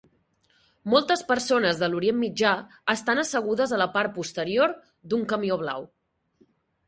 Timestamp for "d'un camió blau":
5.11-5.87